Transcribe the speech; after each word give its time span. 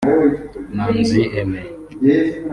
Manzi 0.75 1.21
Aimé 1.39 1.61